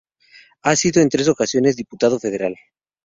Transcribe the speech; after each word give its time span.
Ha 0.63 0.75
sido 0.75 0.99
en 0.99 1.09
tres 1.09 1.27
ocasiones 1.27 1.75
diputado 1.75 2.19
federal. 2.19 2.55